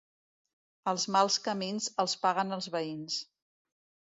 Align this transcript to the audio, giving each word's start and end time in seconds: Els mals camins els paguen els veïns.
Els 0.91 1.03
mals 1.17 1.37
camins 1.49 1.91
els 2.05 2.17
paguen 2.25 2.59
els 2.59 2.71
veïns. 2.77 3.19